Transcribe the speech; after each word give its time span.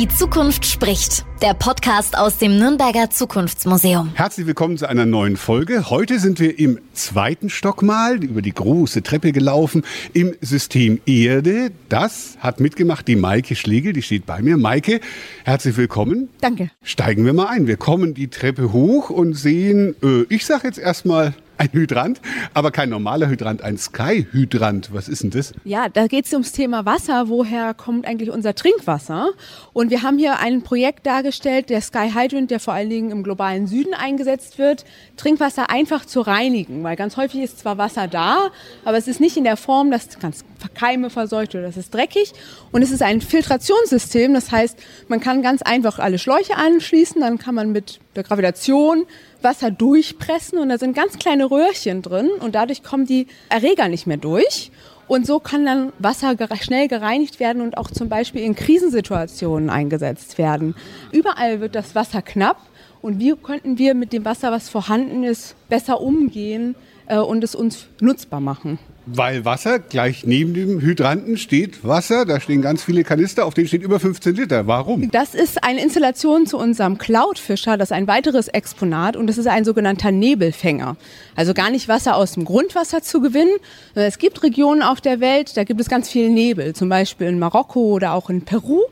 Die 0.00 0.08
Zukunft 0.08 0.64
spricht. 0.64 1.26
Der 1.42 1.52
Podcast 1.52 2.16
aus 2.16 2.38
dem 2.38 2.56
Nürnberger 2.56 3.10
Zukunftsmuseum. 3.10 4.12
Herzlich 4.14 4.46
willkommen 4.46 4.78
zu 4.78 4.88
einer 4.88 5.04
neuen 5.04 5.36
Folge. 5.36 5.90
Heute 5.90 6.18
sind 6.18 6.40
wir 6.40 6.58
im 6.58 6.78
zweiten 6.94 7.50
Stock 7.50 7.82
mal 7.82 8.24
über 8.24 8.40
die 8.40 8.54
große 8.54 9.02
Treppe 9.02 9.32
gelaufen 9.32 9.84
im 10.14 10.34
System 10.40 11.02
Erde. 11.04 11.70
Das 11.90 12.38
hat 12.40 12.60
mitgemacht 12.60 13.08
die 13.08 13.16
Maike 13.16 13.54
Schlegel, 13.54 13.92
die 13.92 14.00
steht 14.00 14.24
bei 14.24 14.40
mir. 14.40 14.56
Maike, 14.56 15.02
herzlich 15.44 15.76
willkommen. 15.76 16.30
Danke. 16.40 16.70
Steigen 16.82 17.26
wir 17.26 17.34
mal 17.34 17.48
ein. 17.48 17.66
Wir 17.66 17.76
kommen 17.76 18.14
die 18.14 18.28
Treppe 18.28 18.72
hoch 18.72 19.10
und 19.10 19.34
sehen, 19.34 19.96
äh, 20.02 20.22
ich 20.30 20.46
sage 20.46 20.66
jetzt 20.66 20.78
erstmal 20.78 21.34
ein 21.60 21.72
Hydrant, 21.72 22.22
aber 22.54 22.70
kein 22.70 22.88
normaler 22.88 23.28
Hydrant, 23.28 23.62
ein 23.62 23.76
Sky-Hydrant. 23.76 24.94
Was 24.94 25.08
ist 25.08 25.22
denn 25.22 25.30
das? 25.30 25.52
Ja, 25.64 25.90
da 25.90 26.06
geht 26.06 26.24
es 26.24 26.32
ums 26.32 26.52
Thema 26.52 26.86
Wasser. 26.86 27.28
Woher 27.28 27.74
kommt 27.74 28.06
eigentlich 28.06 28.30
unser 28.30 28.54
Trinkwasser? 28.54 29.30
Und 29.74 29.90
wir 29.90 30.02
haben 30.02 30.16
hier 30.16 30.38
ein 30.38 30.62
Projekt 30.62 31.06
dargestellt, 31.06 31.68
der 31.68 31.82
Sky 31.82 32.12
Hydrant, 32.14 32.50
der 32.50 32.60
vor 32.60 32.72
allen 32.72 32.88
Dingen 32.88 33.10
im 33.10 33.22
globalen 33.22 33.66
Süden 33.66 33.92
eingesetzt 33.92 34.58
wird, 34.58 34.86
Trinkwasser 35.18 35.68
einfach 35.68 36.06
zu 36.06 36.22
reinigen. 36.22 36.82
Weil 36.82 36.96
ganz 36.96 37.18
häufig 37.18 37.42
ist 37.42 37.58
zwar 37.58 37.76
Wasser 37.76 38.08
da, 38.08 38.48
aber 38.86 38.96
es 38.96 39.06
ist 39.06 39.20
nicht 39.20 39.36
in 39.36 39.44
der 39.44 39.58
Form, 39.58 39.90
dass 39.90 40.18
ganz 40.18 40.44
Keime 40.74 41.10
verseucht 41.10 41.54
oder 41.54 41.64
das 41.64 41.76
ist 41.76 41.92
dreckig. 41.92 42.32
Und 42.72 42.82
es 42.82 42.90
ist 42.90 43.02
ein 43.02 43.20
Filtrationssystem. 43.20 44.32
Das 44.34 44.52
heißt, 44.52 44.78
man 45.08 45.20
kann 45.20 45.42
ganz 45.42 45.62
einfach 45.62 45.98
alle 45.98 46.18
Schläuche 46.18 46.56
anschließen, 46.56 47.20
dann 47.20 47.38
kann 47.38 47.54
man 47.54 47.72
mit 47.72 48.00
der 48.16 48.22
Gravitation 48.22 49.06
Wasser 49.42 49.70
durchpressen 49.70 50.58
und 50.58 50.68
da 50.68 50.78
sind 50.78 50.94
ganz 50.94 51.18
kleine 51.18 51.50
Röhrchen 51.50 52.02
drin 52.02 52.28
und 52.40 52.54
dadurch 52.54 52.82
kommen 52.82 53.06
die 53.06 53.26
Erreger 53.48 53.88
nicht 53.88 54.06
mehr 54.06 54.18
durch. 54.18 54.70
Und 55.08 55.26
so 55.26 55.40
kann 55.40 55.66
dann 55.66 55.92
Wasser 55.98 56.36
schnell 56.60 56.86
gereinigt 56.86 57.40
werden 57.40 57.62
und 57.62 57.76
auch 57.76 57.90
zum 57.90 58.08
Beispiel 58.08 58.42
in 58.42 58.54
Krisensituationen 58.54 59.68
eingesetzt 59.68 60.38
werden. 60.38 60.76
Überall 61.10 61.60
wird 61.60 61.74
das 61.74 61.96
Wasser 61.96 62.22
knapp 62.22 62.58
und 63.02 63.18
wie 63.18 63.34
könnten 63.34 63.78
wir 63.78 63.94
mit 63.94 64.12
dem 64.12 64.24
Wasser, 64.24 64.52
was 64.52 64.68
vorhanden 64.68 65.24
ist, 65.24 65.56
besser 65.68 66.00
umgehen 66.00 66.76
äh, 67.06 67.18
und 67.18 67.42
es 67.42 67.56
uns 67.56 67.86
nutzbar 68.00 68.40
machen? 68.40 68.78
Weil 69.12 69.44
Wasser, 69.44 69.80
gleich 69.80 70.24
neben 70.24 70.54
dem 70.54 70.80
Hydranten 70.80 71.36
steht 71.36 71.84
Wasser, 71.84 72.24
da 72.24 72.38
stehen 72.38 72.62
ganz 72.62 72.84
viele 72.84 73.02
Kanister, 73.02 73.44
auf 73.44 73.54
denen 73.54 73.66
steht 73.66 73.82
über 73.82 73.98
15 73.98 74.36
Liter. 74.36 74.68
Warum? 74.68 75.10
Das 75.10 75.34
ist 75.34 75.64
eine 75.64 75.82
Installation 75.82 76.46
zu 76.46 76.56
unserem 76.56 76.96
Cloudfischer, 76.96 77.76
das 77.76 77.90
ist 77.90 77.96
ein 77.96 78.06
weiteres 78.06 78.46
Exponat 78.46 79.16
und 79.16 79.26
das 79.26 79.36
ist 79.36 79.48
ein 79.48 79.64
sogenannter 79.64 80.12
Nebelfänger. 80.12 80.96
Also 81.34 81.54
gar 81.54 81.70
nicht 81.70 81.88
Wasser 81.88 82.14
aus 82.14 82.32
dem 82.32 82.44
Grundwasser 82.44 83.02
zu 83.02 83.20
gewinnen. 83.20 83.56
Es 83.94 84.18
gibt 84.18 84.44
Regionen 84.44 84.82
auf 84.82 85.00
der 85.00 85.18
Welt, 85.18 85.56
da 85.56 85.64
gibt 85.64 85.80
es 85.80 85.88
ganz 85.88 86.08
viel 86.08 86.30
Nebel, 86.30 86.72
zum 86.74 86.88
Beispiel 86.88 87.26
in 87.26 87.40
Marokko 87.40 87.80
oder 87.80 88.12
auch 88.12 88.30
in 88.30 88.42
Peru. 88.42 88.82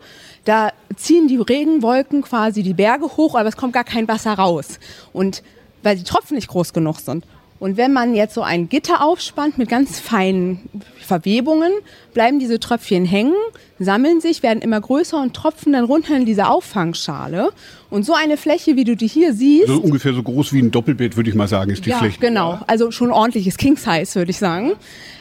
Da 0.44 0.72
ziehen 0.96 1.28
die 1.28 1.36
Regenwolken 1.36 2.22
quasi 2.22 2.64
die 2.64 2.74
Berge 2.74 3.04
hoch, 3.16 3.36
aber 3.36 3.48
es 3.48 3.56
kommt 3.56 3.72
gar 3.72 3.84
kein 3.84 4.08
Wasser 4.08 4.32
raus. 4.32 4.80
Und 5.12 5.44
weil 5.84 5.96
die 5.96 6.02
Tropfen 6.02 6.34
nicht 6.34 6.48
groß 6.48 6.72
genug 6.72 6.98
sind. 6.98 7.24
Und 7.60 7.76
wenn 7.76 7.92
man 7.92 8.14
jetzt 8.14 8.34
so 8.34 8.42
ein 8.42 8.68
Gitter 8.68 9.02
aufspannt 9.02 9.58
mit 9.58 9.68
ganz 9.68 9.98
feinen 9.98 10.68
Verwebungen, 11.00 11.72
bleiben 12.14 12.38
diese 12.38 12.60
Tröpfchen 12.60 13.04
hängen, 13.04 13.34
sammeln 13.78 14.20
sich, 14.20 14.42
werden 14.42 14.60
immer 14.60 14.80
größer 14.80 15.20
und 15.20 15.34
tropfen 15.34 15.72
dann 15.72 15.84
runter 15.84 16.16
in 16.16 16.24
diese 16.24 16.48
Auffangschale. 16.48 17.50
Und 17.90 18.04
so 18.04 18.14
eine 18.14 18.36
Fläche, 18.36 18.76
wie 18.76 18.84
du 18.84 18.96
die 18.96 19.06
hier 19.06 19.32
siehst. 19.32 19.68
So 19.68 19.80
ungefähr 19.80 20.12
so 20.12 20.22
groß 20.22 20.52
wie 20.52 20.60
ein 20.60 20.70
Doppelbett, 20.70 21.16
würde 21.16 21.30
ich 21.30 21.36
mal 21.36 21.48
sagen, 21.48 21.70
ist 21.70 21.86
die 21.86 21.90
ja, 21.90 21.98
Fläche. 21.98 22.20
Genau, 22.20 22.58
also 22.66 22.90
schon 22.90 23.10
ordentliches 23.10 23.56
King 23.56 23.76
Size, 23.76 24.14
würde 24.14 24.30
ich 24.30 24.38
sagen 24.38 24.72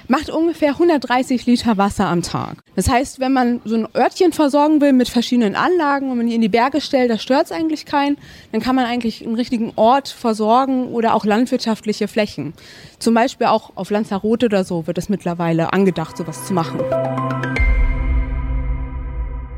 macht 0.07 0.29
ungefähr 0.29 0.69
130 0.69 1.45
Liter 1.45 1.77
Wasser 1.77 2.07
am 2.07 2.21
Tag. 2.21 2.57
Das 2.75 2.89
heißt, 2.89 3.19
wenn 3.19 3.33
man 3.33 3.61
so 3.65 3.75
ein 3.75 3.87
Örtchen 3.95 4.33
versorgen 4.33 4.81
will 4.81 4.93
mit 4.93 5.09
verschiedenen 5.09 5.55
Anlagen 5.55 6.09
und 6.09 6.17
man 6.17 6.27
die 6.27 6.35
in 6.35 6.41
die 6.41 6.49
Berge 6.49 6.81
stellt, 6.81 7.09
da 7.09 7.17
stört 7.17 7.45
es 7.45 7.51
eigentlich 7.51 7.85
keinen, 7.85 8.17
dann 8.51 8.61
kann 8.61 8.75
man 8.75 8.85
eigentlich 8.85 9.25
einen 9.25 9.35
richtigen 9.35 9.73
Ort 9.75 10.09
versorgen 10.09 10.87
oder 10.87 11.13
auch 11.13 11.25
landwirtschaftliche 11.25 12.07
Flächen. 12.07 12.53
Zum 12.99 13.13
Beispiel 13.13 13.47
auch 13.47 13.71
auf 13.75 13.89
Lanzarote 13.89 14.47
oder 14.47 14.63
so 14.63 14.87
wird 14.87 14.97
es 14.97 15.09
mittlerweile 15.09 15.73
angedacht, 15.73 16.17
sowas 16.17 16.45
zu 16.45 16.53
machen. 16.53 16.79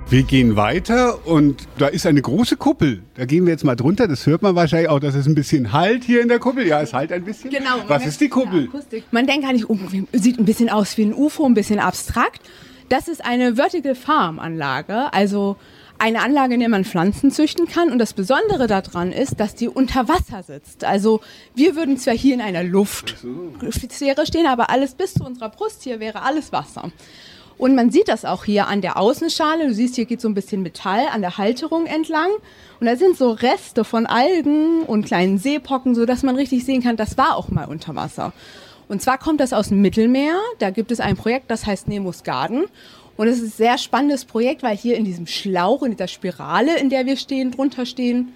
Wir 0.10 0.24
gehen 0.24 0.56
weiter 0.56 1.28
und 1.28 1.68
da 1.78 1.86
ist 1.86 2.08
eine 2.08 2.20
große 2.20 2.58
Kuppel. 2.58 3.04
Da 3.14 3.26
gehen 3.26 3.46
wir 3.46 3.52
jetzt 3.52 3.64
mal 3.64 3.76
drunter. 3.76 4.08
Das 4.08 4.26
hört 4.26 4.42
man 4.42 4.56
wahrscheinlich 4.56 4.90
auch, 4.90 5.00
dass 5.00 5.14
es 5.14 5.28
ein 5.28 5.36
bisschen 5.36 5.72
halt 5.72 6.04
hier 6.04 6.24
in 6.24 6.30
der 6.30 6.40
Kuppel. 6.40 6.66
Ja, 6.66 6.82
es 6.82 6.96
halt 6.96 7.12
ein 7.12 7.24
bisschen. 7.24 7.52
Genau. 7.52 7.84
Was 7.88 8.08
ist 8.08 8.20
die 8.20 8.28
Kuppel? 8.28 8.70
Man 9.12 9.28
denkt 9.28 9.46
eigentlich, 9.48 9.70
oh, 9.70 9.78
sieht 10.12 10.40
ein 10.40 10.46
bisschen 10.46 10.68
aus 10.68 10.98
wie 10.98 11.04
ein 11.04 11.14
UFO, 11.14 11.46
ein 11.46 11.54
bisschen 11.54 11.78
abstrakt. 11.78 12.42
Das 12.90 13.08
ist 13.08 13.24
eine 13.24 13.56
Vertical 13.56 13.94
Farm 13.94 14.40
Anlage, 14.40 15.14
also 15.14 15.58
eine 16.00 16.24
Anlage, 16.24 16.56
in 16.56 16.62
der 16.62 16.70
man 16.70 16.86
Pflanzen 16.86 17.30
züchten 17.30 17.68
kann. 17.68 17.92
Und 17.92 18.00
das 18.00 18.14
Besondere 18.14 18.66
daran 18.66 19.12
ist, 19.12 19.40
dass 19.40 19.54
die 19.54 19.68
unter 19.68 20.08
Wasser 20.08 20.42
sitzt. 20.42 20.86
Also 20.86 21.22
wir 21.54 21.76
würden 21.76 21.98
zwar 21.98 22.16
hier 22.16 22.34
in 22.34 22.42
einer 22.42 22.64
Luftsphäre 22.64 24.26
stehen, 24.26 24.48
aber 24.48 24.72
alles 24.72 24.96
bis 24.96 25.14
zu 25.14 25.24
unserer 25.24 25.50
Brust 25.50 25.84
hier 25.84 26.00
wäre 26.00 26.24
alles 26.24 26.52
Wasser. 26.52 26.92
Und 27.60 27.76
man 27.76 27.92
sieht 27.92 28.08
das 28.08 28.24
auch 28.24 28.46
hier 28.46 28.68
an 28.68 28.80
der 28.80 28.98
Außenschale. 28.98 29.68
Du 29.68 29.74
siehst, 29.74 29.96
hier 29.96 30.06
geht 30.06 30.22
so 30.22 30.30
ein 30.30 30.34
bisschen 30.34 30.64
Metall 30.64 31.08
an 31.12 31.20
der 31.20 31.38
Halterung 31.38 31.88
entlang. 31.88 32.30
Und 32.80 32.88
da 32.88 32.96
sind 32.96 33.18
so 33.18 33.32
Reste 33.32 33.84
von 33.84 34.06
Algen 34.06 34.84
und 34.84 35.06
kleinen 35.06 35.38
Seepocken, 35.38 35.94
sodass 35.94 36.24
man 36.24 36.38
richtig 36.38 36.64
sehen 36.64 36.82
kann, 36.82 36.96
das 36.96 37.18
war 37.18 37.36
auch 37.36 37.50
mal 37.50 37.66
unter 37.66 37.96
Wasser. 37.96 38.32
Und 38.88 39.02
zwar 39.02 39.18
kommt 39.18 39.42
das 39.42 39.52
aus 39.52 39.68
dem 39.68 39.82
Mittelmeer. 39.82 40.40
Da 40.60 40.70
gibt 40.70 40.90
es 40.90 41.02
ein 41.02 41.18
Projekt, 41.18 41.52
das 41.52 41.66
heißt 41.66 41.90
Nemos 41.90 42.24
Garden. 42.24 42.64
Und 43.18 43.28
es 43.28 43.40
ist 43.40 43.44
ein 43.44 43.58
sehr 43.58 43.78
spannendes 43.78 44.24
Projekt, 44.24 44.64
weil 44.64 44.78
hier 44.78 44.96
in 44.96 45.04
diesem 45.04 45.28
Schlauch, 45.28 45.84
in 45.84 45.92
dieser 45.92 46.08
Spirale, 46.08 46.80
in 46.80 46.90
der 46.90 47.06
wir 47.06 47.18
stehen, 47.18 47.52
drunter 47.52 47.86
stehen, 47.86 48.32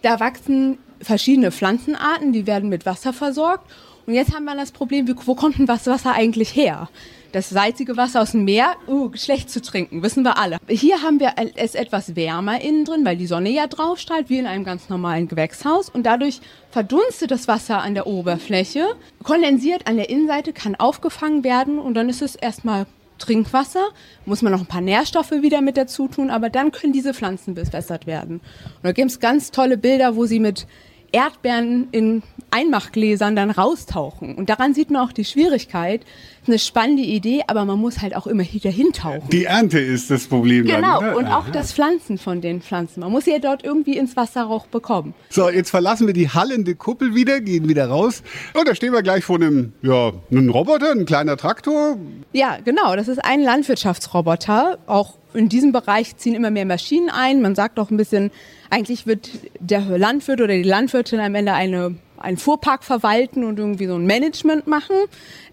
da 0.00 0.18
wachsen 0.18 0.78
verschiedene 1.02 1.52
Pflanzenarten, 1.52 2.32
die 2.32 2.46
werden 2.46 2.70
mit 2.70 2.86
Wasser 2.86 3.12
versorgt. 3.12 3.70
Und 4.06 4.14
jetzt 4.14 4.34
haben 4.34 4.44
wir 4.44 4.56
das 4.56 4.72
Problem, 4.72 5.06
wo 5.24 5.34
kommt 5.34 5.58
denn 5.58 5.66
das 5.66 5.86
Wasser 5.86 6.12
eigentlich 6.12 6.54
her? 6.54 6.88
Das 7.30 7.48
salzige 7.48 7.96
Wasser 7.96 8.20
aus 8.20 8.32
dem 8.32 8.44
Meer, 8.44 8.74
uh, 8.88 9.10
schlecht 9.14 9.48
zu 9.48 9.62
trinken, 9.62 10.02
wissen 10.02 10.22
wir 10.22 10.36
alle. 10.36 10.58
Hier 10.68 11.02
haben 11.02 11.18
wir 11.18 11.32
es 11.54 11.74
etwas 11.74 12.14
wärmer 12.14 12.60
innen 12.60 12.84
drin, 12.84 13.06
weil 13.06 13.16
die 13.16 13.26
Sonne 13.26 13.48
ja 13.48 13.66
drauf 13.68 13.98
strahlt, 13.98 14.28
wie 14.28 14.38
in 14.38 14.46
einem 14.46 14.64
ganz 14.64 14.90
normalen 14.90 15.28
Gewächshaus. 15.28 15.88
Und 15.88 16.04
dadurch 16.04 16.40
verdunstet 16.70 17.30
das 17.30 17.48
Wasser 17.48 17.80
an 17.80 17.94
der 17.94 18.06
Oberfläche, 18.06 18.96
kondensiert 19.22 19.86
an 19.86 19.96
der 19.96 20.10
Innenseite, 20.10 20.52
kann 20.52 20.74
aufgefangen 20.74 21.42
werden 21.42 21.78
und 21.78 21.94
dann 21.94 22.10
ist 22.10 22.20
es 22.20 22.34
erstmal 22.34 22.86
Trinkwasser, 23.18 23.88
muss 24.26 24.42
man 24.42 24.52
noch 24.52 24.60
ein 24.60 24.66
paar 24.66 24.80
Nährstoffe 24.80 25.30
wieder 25.30 25.60
mit 25.60 25.76
dazu 25.76 26.08
tun, 26.08 26.28
aber 26.28 26.50
dann 26.50 26.72
können 26.72 26.92
diese 26.92 27.14
Pflanzen 27.14 27.54
bewässert 27.54 28.06
werden. 28.06 28.40
Und 28.40 28.82
da 28.82 28.92
gibt 28.92 29.10
es 29.10 29.20
ganz 29.20 29.52
tolle 29.52 29.78
Bilder, 29.78 30.16
wo 30.16 30.26
sie 30.26 30.40
mit 30.40 30.66
Erdbeeren 31.12 31.88
in 31.92 32.22
Einmachgläsern 32.52 33.34
dann 33.34 33.50
raustauchen. 33.50 34.34
Und 34.34 34.50
daran 34.50 34.74
sieht 34.74 34.90
man 34.90 35.02
auch 35.02 35.12
die 35.12 35.24
Schwierigkeit. 35.24 36.02
Das 36.02 36.42
ist 36.42 36.48
eine 36.48 36.58
spannende 36.58 37.02
Idee, 37.02 37.42
aber 37.46 37.64
man 37.64 37.78
muss 37.78 38.00
halt 38.00 38.14
auch 38.14 38.26
immer 38.26 38.44
dahin 38.44 38.92
tauchen. 38.92 39.28
Die 39.30 39.44
Ernte 39.44 39.78
ist 39.78 40.10
das 40.10 40.26
Problem. 40.26 40.66
Genau, 40.66 41.00
dann, 41.00 41.14
und 41.14 41.26
auch 41.26 41.48
das 41.48 41.72
Pflanzen 41.72 42.18
von 42.18 42.40
den 42.40 42.60
Pflanzen. 42.60 43.00
Man 43.00 43.10
muss 43.12 43.24
sie 43.24 43.30
ja 43.30 43.38
dort 43.38 43.64
irgendwie 43.64 43.96
ins 43.96 44.16
Wasser 44.16 44.48
auch 44.48 44.66
bekommen. 44.66 45.14
So, 45.30 45.48
jetzt 45.48 45.70
verlassen 45.70 46.06
wir 46.06 46.14
die 46.14 46.28
hallende 46.28 46.74
Kuppel 46.74 47.14
wieder, 47.14 47.40
gehen 47.40 47.68
wieder 47.68 47.86
raus. 47.86 48.22
Und 48.54 48.68
da 48.68 48.74
stehen 48.74 48.92
wir 48.92 49.02
gleich 49.02 49.24
vor 49.24 49.36
einem, 49.36 49.72
ja, 49.82 50.12
einem 50.30 50.50
Roboter, 50.50 50.92
ein 50.92 51.06
kleiner 51.06 51.36
Traktor. 51.36 51.96
Ja, 52.32 52.58
genau, 52.64 52.96
das 52.96 53.08
ist 53.08 53.24
ein 53.24 53.42
Landwirtschaftsroboter. 53.42 54.78
Auch 54.86 55.14
in 55.34 55.48
diesem 55.48 55.72
Bereich 55.72 56.16
ziehen 56.16 56.34
immer 56.34 56.50
mehr 56.50 56.66
Maschinen 56.66 57.08
ein. 57.08 57.40
Man 57.40 57.54
sagt 57.54 57.78
auch 57.78 57.90
ein 57.90 57.96
bisschen, 57.96 58.30
eigentlich 58.70 59.06
wird 59.06 59.30
der 59.60 59.80
Landwirt 59.80 60.40
oder 60.40 60.54
die 60.54 60.62
Landwirtin 60.62 61.20
am 61.20 61.34
Ende 61.34 61.52
eine, 61.52 61.94
einen 62.22 62.36
Fuhrpark 62.36 62.84
verwalten 62.84 63.44
und 63.44 63.58
irgendwie 63.58 63.86
so 63.86 63.96
ein 63.96 64.06
Management 64.06 64.66
machen. 64.66 64.96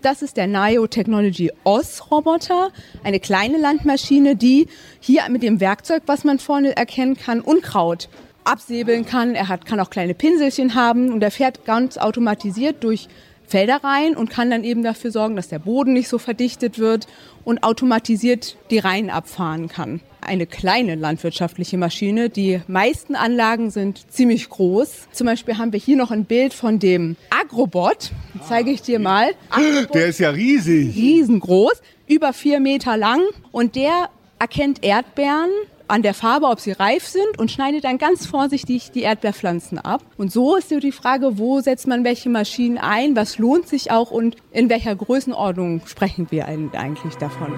Das 0.01 0.21
ist 0.21 0.37
der 0.37 0.47
NIO 0.47 0.87
Technology 0.87 1.51
OS 1.63 2.11
Roboter, 2.11 2.71
eine 3.03 3.19
kleine 3.19 3.57
Landmaschine, 3.57 4.35
die 4.35 4.67
hier 4.99 5.23
mit 5.29 5.43
dem 5.43 5.59
Werkzeug, 5.59 6.03
was 6.05 6.23
man 6.23 6.39
vorne 6.39 6.75
erkennen 6.77 7.15
kann, 7.15 7.41
Unkraut 7.41 8.09
absäbeln 8.43 9.05
kann. 9.05 9.35
Er 9.35 9.47
hat, 9.47 9.65
kann 9.65 9.79
auch 9.79 9.89
kleine 9.89 10.13
Pinselchen 10.13 10.75
haben 10.75 11.11
und 11.11 11.21
er 11.21 11.31
fährt 11.31 11.65
ganz 11.65 11.97
automatisiert 11.97 12.83
durch 12.83 13.07
Felder 13.49 13.83
rein 13.83 14.15
und 14.15 14.29
kann 14.29 14.49
dann 14.49 14.63
eben 14.63 14.83
dafür 14.83 15.11
sorgen, 15.11 15.35
dass 15.35 15.49
der 15.49 15.59
Boden 15.59 15.93
nicht 15.93 16.07
so 16.07 16.17
verdichtet 16.17 16.79
wird 16.79 17.07
und 17.43 17.63
automatisiert 17.63 18.57
die 18.69 18.79
Reihen 18.79 19.09
abfahren 19.09 19.67
kann 19.67 20.01
eine 20.21 20.45
kleine 20.45 20.95
landwirtschaftliche 20.95 21.77
Maschine. 21.77 22.29
Die 22.29 22.61
meisten 22.67 23.15
Anlagen 23.15 23.71
sind 23.71 24.11
ziemlich 24.11 24.49
groß. 24.49 25.07
Zum 25.11 25.25
Beispiel 25.25 25.57
haben 25.57 25.73
wir 25.73 25.79
hier 25.79 25.97
noch 25.97 26.11
ein 26.11 26.25
Bild 26.25 26.53
von 26.53 26.79
dem 26.79 27.15
Agrobot. 27.29 28.11
Das 28.37 28.47
zeige 28.47 28.71
ich 28.71 28.81
dir 28.81 28.99
mal. 28.99 29.31
Agrobot, 29.49 29.93
der 29.95 30.07
ist 30.07 30.19
ja 30.19 30.29
riesig. 30.29 30.95
Riesengroß, 30.95 31.81
über 32.07 32.33
vier 32.33 32.59
Meter 32.59 32.95
lang. 32.95 33.21
Und 33.51 33.75
der 33.75 34.09
erkennt 34.39 34.83
Erdbeeren 34.83 35.49
an 35.89 36.01
der 36.01 36.13
Farbe, 36.13 36.47
ob 36.47 36.59
sie 36.59 36.71
reif 36.71 37.05
sind 37.07 37.37
und 37.37 37.51
schneidet 37.51 37.83
dann 37.83 37.97
ganz 37.97 38.25
vorsichtig 38.25 38.91
die 38.91 39.01
Erdbeerpflanzen 39.01 39.79
ab. 39.79 40.01
Und 40.17 40.31
so 40.31 40.55
ist 40.55 40.69
die 40.71 40.91
Frage, 40.91 41.37
wo 41.37 41.61
setzt 41.61 41.87
man 41.87 42.03
welche 42.03 42.29
Maschinen 42.29 42.77
ein, 42.77 43.15
was 43.15 43.37
lohnt 43.37 43.67
sich 43.67 43.91
auch 43.91 44.11
und 44.11 44.35
in 44.51 44.69
welcher 44.69 44.95
Größenordnung 44.95 45.81
sprechen 45.85 46.27
wir 46.29 46.45
eigentlich 46.45 47.15
davon. 47.15 47.53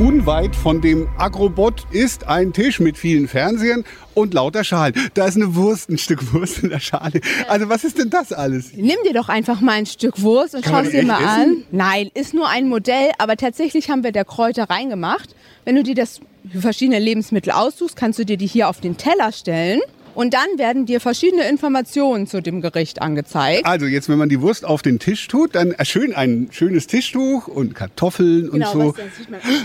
Unweit 0.00 0.56
von 0.56 0.80
dem 0.80 1.08
Agrobot 1.18 1.84
ist 1.90 2.26
ein 2.26 2.54
Tisch 2.54 2.80
mit 2.80 2.96
vielen 2.96 3.28
Fernsehern 3.28 3.84
und 4.14 4.32
lauter 4.32 4.64
Schalen. 4.64 4.94
Da 5.12 5.26
ist 5.26 5.36
eine 5.36 5.54
Wurst, 5.54 5.90
ein 5.90 5.98
Stück 5.98 6.32
Wurst 6.32 6.62
in 6.62 6.70
der 6.70 6.80
Schale. 6.80 7.20
Also 7.48 7.68
was 7.68 7.84
ist 7.84 7.98
denn 7.98 8.08
das 8.08 8.32
alles? 8.32 8.72
Nimm 8.74 8.96
dir 9.04 9.12
doch 9.12 9.28
einfach 9.28 9.60
mal 9.60 9.72
ein 9.72 9.84
Stück 9.84 10.22
Wurst 10.22 10.54
und 10.54 10.64
schau 10.64 10.80
es 10.80 10.90
dir 10.90 11.04
mal 11.04 11.18
essen? 11.18 11.28
an. 11.28 11.64
Nein, 11.70 12.10
ist 12.14 12.32
nur 12.32 12.48
ein 12.48 12.68
Modell, 12.68 13.10
aber 13.18 13.36
tatsächlich 13.36 13.90
haben 13.90 14.02
wir 14.02 14.12
da 14.12 14.24
Kräuter 14.24 14.70
reingemacht. 14.70 15.36
Wenn 15.66 15.76
du 15.76 15.82
dir 15.82 15.94
das 15.94 16.22
verschiedene 16.54 16.98
Lebensmittel 16.98 17.52
aussuchst, 17.52 17.96
kannst 17.96 18.18
du 18.18 18.24
dir 18.24 18.36
die 18.36 18.46
hier 18.46 18.68
auf 18.68 18.80
den 18.80 18.96
Teller 18.96 19.32
stellen. 19.32 19.80
Und 20.14 20.34
dann 20.34 20.46
werden 20.56 20.86
dir 20.86 21.00
verschiedene 21.00 21.48
Informationen 21.48 22.26
zu 22.26 22.42
dem 22.42 22.60
Gericht 22.60 23.00
angezeigt. 23.00 23.64
Also 23.64 23.86
jetzt, 23.86 24.08
wenn 24.08 24.18
man 24.18 24.28
die 24.28 24.40
Wurst 24.40 24.64
auf 24.64 24.82
den 24.82 24.98
Tisch 24.98 25.28
tut, 25.28 25.54
dann 25.54 25.74
schön 25.82 26.14
ein 26.14 26.48
schönes 26.50 26.86
Tischtuch 26.86 27.46
und 27.48 27.74
Kartoffeln 27.74 28.50
genau, 28.50 28.72
und 28.72 28.96
so. 28.96 29.02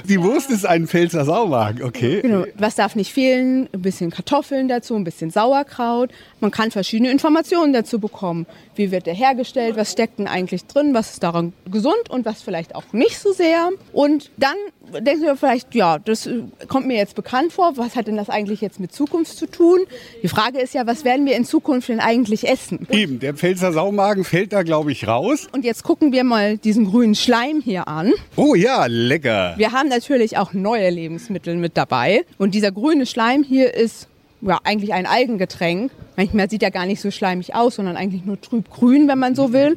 Die 0.07 0.21
Wurst 0.21 0.51
ist 0.51 0.65
ein 0.65 0.87
Pfälzer 0.87 1.25
Sauwagen, 1.25 1.83
okay. 1.83 2.21
Genau, 2.21 2.45
was 2.57 2.75
darf 2.75 2.95
nicht 2.95 3.11
fehlen? 3.11 3.67
Ein 3.73 3.81
bisschen 3.81 4.11
Kartoffeln 4.11 4.67
dazu, 4.67 4.95
ein 4.95 5.03
bisschen 5.03 5.31
Sauerkraut. 5.31 6.11
Man 6.39 6.51
kann 6.51 6.71
verschiedene 6.71 7.11
Informationen 7.11 7.73
dazu 7.73 7.99
bekommen. 7.99 8.45
Wie 8.75 8.91
wird 8.91 9.07
der 9.07 9.13
hergestellt? 9.13 9.75
Was 9.77 9.91
steckt 9.91 10.19
denn 10.19 10.27
eigentlich 10.27 10.65
drin? 10.65 10.93
Was 10.93 11.13
ist 11.13 11.23
daran 11.23 11.53
gesund 11.71 12.09
und 12.09 12.25
was 12.25 12.43
vielleicht 12.43 12.75
auch 12.75 12.93
nicht 12.93 13.17
so 13.19 13.33
sehr? 13.33 13.69
Und 13.93 14.31
dann 14.37 14.55
denkst 14.91 15.21
du 15.21 15.35
vielleicht, 15.35 15.73
ja, 15.75 15.99
das 15.99 16.27
äh, 16.27 16.43
kommt 16.67 16.87
mir 16.87 16.97
jetzt 16.97 17.15
bekannt 17.15 17.51
vor. 17.51 17.73
Was 17.75 17.95
hat 17.95 18.07
denn 18.07 18.17
das 18.17 18.29
eigentlich 18.29 18.61
jetzt 18.61 18.79
mit 18.79 18.93
Zukunft 18.93 19.37
zu 19.37 19.47
tun? 19.47 19.79
Die 20.23 20.27
Frage 20.27 20.59
ist 20.59 20.73
ja, 20.73 20.87
was 20.87 21.03
werden 21.03 21.25
wir 21.25 21.35
in 21.35 21.45
Zukunft 21.45 21.89
denn 21.89 21.99
eigentlich 21.99 22.47
essen? 22.47 22.87
Eben, 22.91 23.19
der 23.19 23.33
Pfälzer 23.33 23.73
Saumagen 23.73 24.23
fällt 24.23 24.53
da, 24.53 24.63
glaube 24.63 24.91
ich, 24.91 25.07
raus. 25.07 25.47
Und 25.51 25.65
jetzt 25.65 25.83
gucken 25.83 26.11
wir 26.11 26.23
mal 26.23 26.57
diesen 26.57 26.85
grünen 26.85 27.15
Schleim 27.15 27.61
hier 27.63 27.87
an. 27.87 28.11
Oh 28.35 28.55
ja, 28.55 28.85
lecker. 28.87 29.53
Wir 29.57 29.71
haben 29.71 29.89
natürlich 29.89 30.37
auch 30.37 30.53
neue 30.53 30.89
Lebensmittel 30.89 31.55
mit 31.55 31.77
dabei. 31.77 32.25
Und 32.37 32.55
dieser 32.55 32.71
grüne 32.71 33.05
Schleim 33.05 33.43
hier 33.43 33.73
ist 33.73 34.07
ja, 34.41 34.59
eigentlich 34.63 34.93
ein 34.93 35.05
Algengetränk. 35.05 35.91
Manchmal 36.15 36.49
sieht 36.49 36.63
er 36.63 36.71
gar 36.71 36.85
nicht 36.85 37.01
so 37.01 37.11
schleimig 37.11 37.55
aus, 37.55 37.75
sondern 37.75 37.97
eigentlich 37.97 38.25
nur 38.25 38.39
trüb-grün, 38.39 39.07
wenn 39.07 39.19
man 39.19 39.35
so 39.35 39.53
will. 39.53 39.75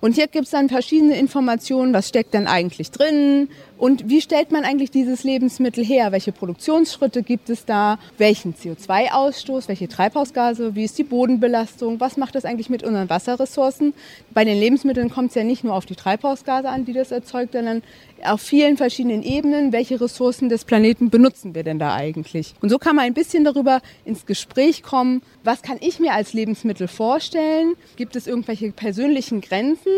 Und 0.00 0.14
hier 0.14 0.28
gibt 0.28 0.44
es 0.44 0.50
dann 0.50 0.68
verschiedene 0.68 1.18
Informationen, 1.18 1.92
was 1.92 2.08
steckt 2.08 2.34
denn 2.34 2.46
eigentlich 2.46 2.90
drin 2.90 3.48
und 3.78 4.08
wie 4.08 4.20
stellt 4.20 4.50
man 4.50 4.64
eigentlich 4.64 4.90
dieses 4.90 5.22
Lebensmittel 5.22 5.84
her? 5.84 6.10
Welche 6.10 6.32
Produktionsschritte 6.32 7.22
gibt 7.22 7.48
es 7.48 7.64
da? 7.64 7.98
Welchen 8.18 8.54
CO2-Ausstoß? 8.54 9.68
Welche 9.68 9.86
Treibhausgase? 9.86 10.74
Wie 10.74 10.84
ist 10.84 10.98
die 10.98 11.04
Bodenbelastung? 11.04 12.00
Was 12.00 12.16
macht 12.16 12.34
das 12.34 12.44
eigentlich 12.44 12.70
mit 12.70 12.82
unseren 12.82 13.08
Wasserressourcen? 13.08 13.94
Bei 14.30 14.44
den 14.44 14.58
Lebensmitteln 14.58 15.10
kommt 15.10 15.30
es 15.30 15.36
ja 15.36 15.44
nicht 15.44 15.62
nur 15.62 15.74
auf 15.74 15.86
die 15.86 15.94
Treibhausgase 15.94 16.68
an, 16.68 16.86
die 16.86 16.92
das 16.92 17.12
erzeugt, 17.12 17.52
sondern 17.52 17.82
auf 18.24 18.40
vielen 18.40 18.76
verschiedenen 18.76 19.22
Ebenen, 19.22 19.72
welche 19.72 20.00
Ressourcen 20.00 20.48
des 20.48 20.64
Planeten 20.64 21.08
benutzen 21.08 21.54
wir 21.54 21.62
denn 21.62 21.78
da 21.78 21.94
eigentlich? 21.94 22.54
Und 22.60 22.70
so 22.70 22.78
kann 22.78 22.96
man 22.96 23.04
ein 23.04 23.14
bisschen 23.14 23.44
darüber 23.44 23.80
ins 24.04 24.26
Gespräch 24.26 24.82
kommen, 24.82 25.22
was 25.44 25.62
kann 25.62 25.76
ich 25.80 26.00
mir 26.00 26.14
als 26.14 26.32
Lebensmittel 26.32 26.88
vorstellen? 26.88 27.74
Gibt 27.94 28.16
es 28.16 28.26
irgendwelche 28.26 28.72
persönlichen 28.72 29.40
Grenzen? 29.40 29.92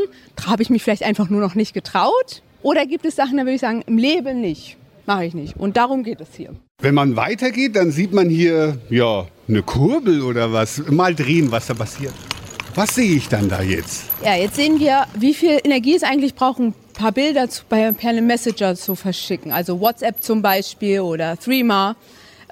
Habe 0.45 0.63
ich 0.63 0.69
mich 0.69 0.83
vielleicht 0.83 1.03
einfach 1.03 1.31
nur 1.31 1.41
noch 1.41 1.55
nicht 1.55 1.73
getraut? 1.73 2.43
Oder 2.63 2.87
gibt 2.87 3.05
es 3.05 3.17
Sachen, 3.17 3.37
da 3.37 3.45
würde 3.45 3.55
ich 3.55 3.61
sagen, 3.61 3.83
im 3.87 3.99
Leben 3.99 4.41
nicht? 4.41 4.77
Mache 5.07 5.25
ich 5.25 5.35
nicht. 5.35 5.57
Und 5.57 5.77
darum 5.77 6.05
geht 6.05 6.21
es 6.21 6.29
hier. 6.37 6.51
Wenn 6.81 6.95
man 6.95 7.17
weitergeht, 7.17 7.77
dann 7.77 7.91
sieht 7.91 8.13
man 8.13 8.29
hier 8.29 8.79
ja 8.91 9.27
eine 9.49 9.63
Kurbel 9.63 10.23
oder 10.23 10.53
was. 10.53 10.79
Mal 10.89 11.15
drehen, 11.15 11.51
was 11.51 11.67
da 11.67 11.75
passiert. 11.75 12.15
Was 12.75 12.95
sehe 12.95 13.17
ich 13.17 13.29
dann 13.29 13.49
da 13.49 13.63
jetzt? 13.63 14.05
Ja, 14.25 14.37
jetzt 14.37 14.55
sehen 14.57 14.79
wir, 14.79 15.07
wie 15.15 15.35
viel 15.35 15.59
Energie 15.65 15.97
es 15.97 16.03
eigentlich 16.03 16.35
braucht, 16.35 16.61
ein 16.61 16.75
paar 16.95 17.13
Bilder 17.13 17.49
zu, 17.49 17.65
per 17.65 17.95
einem 18.05 18.27
Messenger 18.27 18.77
zu 18.77 18.95
verschicken. 18.95 19.51
Also 19.51 19.81
WhatsApp 19.81 20.23
zum 20.23 20.41
Beispiel 20.43 21.01
oder 21.01 21.37
Threema. 21.37 21.97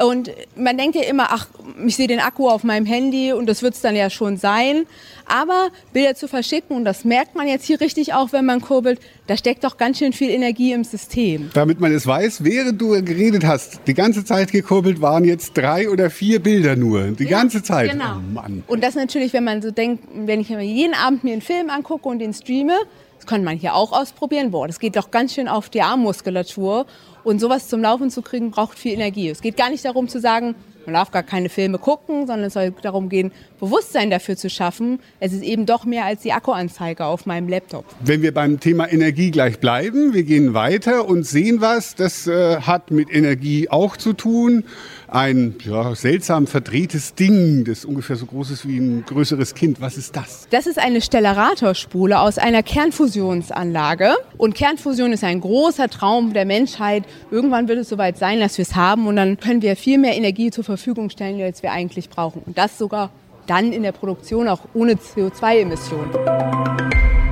Und 0.04 0.30
man 0.56 0.76
denkt 0.76 0.96
ja 0.96 1.02
immer, 1.02 1.28
ach, 1.30 1.48
ich 1.84 1.96
sehe 1.96 2.06
den 2.06 2.20
Akku 2.20 2.48
auf 2.48 2.62
meinem 2.62 2.86
Handy 2.86 3.32
und 3.32 3.46
das 3.46 3.62
wird 3.62 3.74
es 3.74 3.80
dann 3.80 3.96
ja 3.96 4.10
schon 4.10 4.36
sein. 4.36 4.86
Aber 5.26 5.68
Bilder 5.92 6.14
zu 6.14 6.26
verschicken, 6.26 6.76
und 6.76 6.84
das 6.84 7.04
merkt 7.04 7.34
man 7.34 7.46
jetzt 7.46 7.64
hier 7.64 7.80
richtig 7.80 8.14
auch, 8.14 8.32
wenn 8.32 8.46
man 8.46 8.60
kurbelt, 8.60 9.00
da 9.26 9.36
steckt 9.36 9.64
doch 9.64 9.76
ganz 9.76 9.98
schön 9.98 10.12
viel 10.12 10.30
Energie 10.30 10.72
im 10.72 10.84
System. 10.84 11.50
Damit 11.52 11.80
man 11.80 11.92
es 11.92 12.06
weiß, 12.06 12.44
während 12.44 12.80
du 12.80 12.90
geredet 13.02 13.44
hast, 13.44 13.80
die 13.86 13.94
ganze 13.94 14.24
Zeit 14.24 14.52
gekurbelt 14.52 15.02
waren 15.02 15.24
jetzt 15.24 15.56
drei 15.56 15.90
oder 15.90 16.10
vier 16.10 16.40
Bilder 16.40 16.76
nur. 16.76 17.08
Die 17.08 17.24
ja, 17.24 17.30
ganze 17.30 17.62
Zeit. 17.62 17.92
Genau. 17.92 18.16
Oh 18.16 18.32
Mann. 18.32 18.64
Und 18.66 18.82
das 18.82 18.94
natürlich, 18.94 19.32
wenn 19.32 19.44
man 19.44 19.60
so 19.60 19.70
denkt, 19.70 20.04
wenn 20.14 20.40
ich 20.40 20.48
jeden 20.48 20.94
Abend 20.94 21.24
mir 21.24 21.32
einen 21.32 21.42
Film 21.42 21.68
angucke 21.68 22.08
und 22.08 22.20
den 22.20 22.32
streame, 22.32 22.78
das 23.18 23.26
kann 23.26 23.42
man 23.42 23.58
hier 23.58 23.74
auch 23.74 23.92
ausprobieren. 23.92 24.52
Boah, 24.52 24.68
das 24.68 24.78
geht 24.78 24.94
doch 24.94 25.10
ganz 25.10 25.34
schön 25.34 25.48
auf 25.48 25.68
die 25.68 25.82
Armmuskulatur. 25.82 26.86
Und 27.24 27.40
sowas 27.40 27.66
zum 27.68 27.82
Laufen 27.82 28.10
zu 28.10 28.22
kriegen, 28.22 28.52
braucht 28.52 28.78
viel 28.78 28.92
Energie. 28.92 29.28
Es 29.28 29.42
geht 29.42 29.56
gar 29.56 29.70
nicht 29.70 29.84
darum 29.84 30.08
zu 30.08 30.20
sagen, 30.20 30.54
man 30.88 30.94
darf 30.94 31.10
gar 31.10 31.22
keine 31.22 31.50
Filme 31.50 31.76
gucken, 31.76 32.26
sondern 32.26 32.44
es 32.44 32.54
soll 32.54 32.72
darum 32.80 33.10
gehen, 33.10 33.30
Bewusstsein 33.60 34.08
dafür 34.08 34.38
zu 34.38 34.48
schaffen. 34.48 35.00
Es 35.20 35.34
ist 35.34 35.42
eben 35.42 35.66
doch 35.66 35.84
mehr 35.84 36.06
als 36.06 36.22
die 36.22 36.32
Akkuanzeige 36.32 37.04
auf 37.04 37.26
meinem 37.26 37.46
Laptop. 37.46 37.84
Wenn 38.00 38.22
wir 38.22 38.32
beim 38.32 38.58
Thema 38.58 38.90
Energie 38.90 39.30
gleich 39.30 39.58
bleiben, 39.58 40.14
wir 40.14 40.22
gehen 40.22 40.54
weiter 40.54 41.06
und 41.06 41.24
sehen 41.24 41.60
was, 41.60 41.94
das 41.94 42.26
äh, 42.26 42.62
hat 42.62 42.90
mit 42.90 43.12
Energie 43.12 43.68
auch 43.68 43.98
zu 43.98 44.14
tun 44.14 44.64
ein 45.10 45.54
ja, 45.64 45.94
seltsam 45.94 46.46
verdrehtes 46.46 47.14
Ding, 47.14 47.64
das 47.64 47.86
ungefähr 47.86 48.16
so 48.16 48.26
groß 48.26 48.50
ist 48.50 48.68
wie 48.68 48.78
ein 48.78 49.04
größeres 49.06 49.54
Kind. 49.54 49.80
Was 49.80 49.96
ist 49.96 50.14
das? 50.16 50.46
Das 50.50 50.66
ist 50.66 50.78
eine 50.78 51.00
Stellaratorspule 51.00 52.20
aus 52.20 52.36
einer 52.36 52.62
Kernfusionsanlage. 52.62 54.14
Und 54.36 54.54
Kernfusion 54.54 55.12
ist 55.12 55.24
ein 55.24 55.40
großer 55.40 55.88
Traum 55.88 56.34
der 56.34 56.44
Menschheit. 56.44 57.04
Irgendwann 57.30 57.68
wird 57.68 57.78
es 57.78 57.88
soweit 57.88 58.18
sein, 58.18 58.38
dass 58.38 58.58
wir 58.58 58.64
es 58.64 58.76
haben 58.76 59.06
und 59.06 59.16
dann 59.16 59.40
können 59.40 59.62
wir 59.62 59.76
viel 59.76 59.96
mehr 59.96 60.14
Energie 60.14 60.50
zur 60.50 60.64
Verfügung 60.64 60.77
stellen, 61.10 61.42
als 61.42 61.62
wir 61.62 61.72
eigentlich 61.72 62.08
brauchen. 62.10 62.42
Und 62.46 62.56
das 62.56 62.78
sogar 62.78 63.10
dann 63.46 63.72
in 63.72 63.82
der 63.82 63.92
Produktion 63.92 64.48
auch 64.48 64.60
ohne 64.74 64.94
CO2-Emissionen. 64.94 66.87